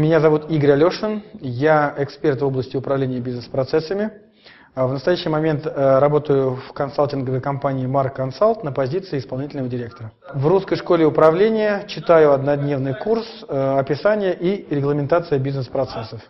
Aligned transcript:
Меня 0.00 0.20
зовут 0.20 0.48
Игорь 0.48 0.74
Алешин, 0.74 1.24
я 1.40 1.92
эксперт 1.98 2.40
в 2.40 2.46
области 2.46 2.76
управления 2.76 3.18
бизнес-процессами. 3.18 4.12
А 4.76 4.86
в 4.86 4.92
настоящий 4.92 5.28
момент 5.28 5.66
э, 5.66 5.98
работаю 5.98 6.54
в 6.54 6.72
консалтинговой 6.72 7.40
компании 7.40 7.88
Mark 7.88 8.14
Consult 8.16 8.62
на 8.62 8.70
позиции 8.70 9.18
исполнительного 9.18 9.68
директора. 9.68 10.12
В 10.32 10.46
русской 10.46 10.76
школе 10.76 11.04
управления 11.04 11.82
читаю 11.88 12.30
однодневный 12.32 12.94
курс 12.94 13.26
э, 13.48 13.78
описания 13.80 14.34
и 14.34 14.72
регламентация 14.72 15.40
бизнес-процессов. 15.40 16.20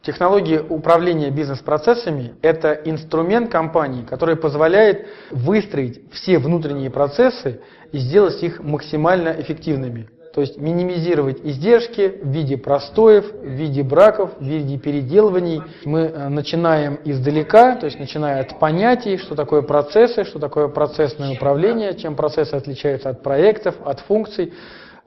Технологии 0.00 0.56
управления 0.56 1.28
бизнес-процессами– 1.28 2.36
это 2.40 2.72
инструмент 2.72 3.52
компании, 3.52 4.02
который 4.02 4.36
позволяет 4.36 5.08
выстроить 5.30 6.10
все 6.10 6.38
внутренние 6.38 6.88
процессы 6.88 7.60
и 7.92 7.98
сделать 7.98 8.42
их 8.42 8.60
максимально 8.60 9.28
эффективными. 9.38 10.08
То 10.32 10.40
есть 10.40 10.56
минимизировать 10.56 11.40
издержки 11.44 12.20
в 12.22 12.28
виде 12.28 12.56
простоев, 12.56 13.30
в 13.32 13.46
виде 13.46 13.82
браков, 13.82 14.30
в 14.38 14.42
виде 14.42 14.78
переделываний. 14.78 15.62
Мы 15.84 16.00
э, 16.00 16.28
начинаем 16.28 16.98
издалека, 17.04 17.76
то 17.76 17.84
есть 17.84 17.98
начиная 17.98 18.40
от 18.40 18.58
понятий, 18.58 19.18
что 19.18 19.34
такое 19.34 19.60
процессы, 19.60 20.24
что 20.24 20.38
такое 20.38 20.68
процессное 20.68 21.34
управление, 21.34 21.94
чем 21.94 22.16
процессы 22.16 22.54
отличаются 22.54 23.10
от 23.10 23.22
проектов, 23.22 23.74
от 23.84 24.00
функций. 24.00 24.54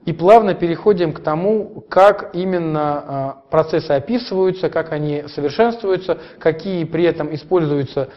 И 0.04 0.12
плавно 0.12 0.54
переходим 0.54 1.12
к 1.12 1.18
тому, 1.18 1.84
как 1.88 2.30
именно 2.32 3.42
э, 3.46 3.50
процессы 3.50 3.90
описываются, 3.90 4.70
как 4.70 4.92
они 4.92 5.24
совершенствуются, 5.34 6.18
какие 6.38 6.84
при 6.84 7.02
этом 7.02 7.34
используются 7.34 8.10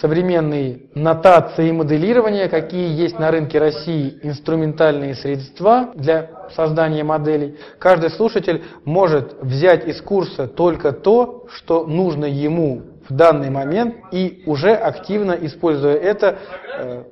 современные 0.00 0.82
нотации 0.94 1.68
и 1.68 1.72
моделирования, 1.72 2.48
какие 2.48 2.88
есть 2.88 3.18
на 3.18 3.30
рынке 3.30 3.58
России 3.58 4.18
инструментальные 4.22 5.14
средства 5.14 5.90
для 5.94 6.30
создания 6.54 7.02
моделей. 7.02 7.56
Каждый 7.78 8.10
слушатель 8.10 8.62
может 8.84 9.36
взять 9.42 9.86
из 9.86 10.00
курса 10.00 10.46
только 10.46 10.92
то, 10.92 11.46
что 11.50 11.84
нужно 11.86 12.26
ему 12.26 12.82
в 13.08 13.14
данный 13.14 13.50
момент 13.50 13.96
и 14.12 14.42
уже 14.46 14.72
активно, 14.72 15.32
используя 15.32 15.96
это, 15.96 16.38
э, 16.78 17.04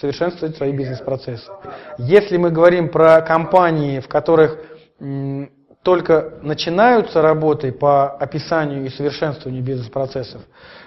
совершенствовать 0.00 0.56
свои 0.56 0.72
бизнес-процессы. 0.72 1.50
Если 1.98 2.38
мы 2.38 2.50
говорим 2.50 2.88
про 2.88 3.20
компании, 3.20 4.00
в 4.00 4.08
которых 4.08 4.58
только 5.82 6.34
начинаются 6.42 7.22
работы 7.22 7.72
по 7.72 8.10
описанию 8.10 8.86
и 8.86 8.90
совершенствованию 8.90 9.64
бизнес-процессов, 9.64 10.42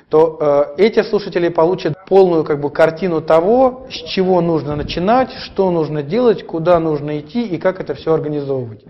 то 0.10 0.74
э, 0.78 0.84
эти 0.84 1.02
слушатели 1.04 1.50
получат 1.50 1.94
полную 2.08 2.44
как 2.44 2.62
бы, 2.62 2.70
картину 2.70 3.22
того, 3.22 3.88
с 3.90 3.96
чего 4.10 4.40
нужно 4.40 4.76
начинать, 4.76 5.32
что 5.44 5.72
нужно 5.72 6.02
делать, 6.04 6.46
куда 6.46 6.80
нужно 6.80 7.20
идти 7.20 7.46
и 7.46 7.58
как 7.58 7.80
это 7.80 7.94
все 7.96 8.14
организовывать. 8.14 8.86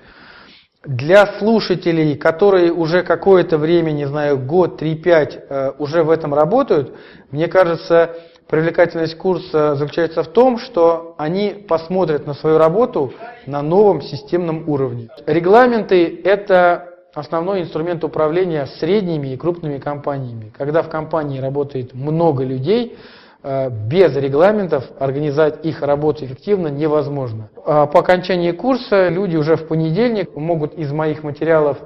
Для 0.83 1.25
слушателей, 1.39 2.15
которые 2.15 2.71
уже 2.71 3.01
какое-то 3.01 3.57
время, 3.57 3.89
не 3.89 4.05
знаю, 4.05 4.37
год, 4.37 4.79
3-5 4.79 5.43
э, 5.49 5.71
уже 5.79 6.03
в 6.03 6.11
этом 6.11 6.35
работают, 6.35 6.93
мне 7.31 7.47
кажется, 7.47 8.15
привлекательность 8.47 9.17
курса 9.17 9.75
заключается 9.75 10.23
в 10.23 10.27
том, 10.27 10.57
что 10.57 11.15
они 11.17 11.65
посмотрят 11.67 12.25
на 12.27 12.33
свою 12.33 12.57
работу 12.57 13.13
на 13.45 13.61
новом 13.61 14.01
системном 14.01 14.69
уровне. 14.69 15.09
Регламенты– 15.25 16.21
это 16.23 16.89
основной 17.13 17.61
инструмент 17.61 18.03
управления 18.03 18.65
средними 18.65 19.29
и 19.29 19.37
крупными 19.37 19.79
компаниями. 19.79 20.51
Когда 20.55 20.83
в 20.83 20.89
компании 20.89 21.39
работает 21.39 21.93
много 21.93 22.43
людей, 22.43 22.97
э, 23.41 23.69
без 23.69 24.15
регламентов 24.15 24.83
организовать 24.99 25.65
их 25.65 25.81
работу 25.81 26.25
эффективно 26.25 26.67
невозможно. 26.67 27.49
А 27.65 27.87
по 27.87 28.01
окончании 28.01 28.51
курса 28.51 29.07
люди 29.07 29.37
уже 29.37 29.55
в 29.55 29.67
понедельник 29.67 30.35
могут 30.35 30.73
из 30.75 30.91
моих 30.91 31.23
материалов 31.23 31.77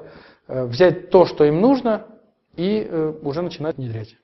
э, 0.48 0.66
взять 0.66 1.12
то, 1.12 1.26
что 1.26 1.46
им 1.46 1.62
нужно, 1.62 2.08
и 2.56 2.86
э, 2.90 3.14
уже 3.22 3.42
начинать 3.42 3.78
внедрять. 3.78 4.16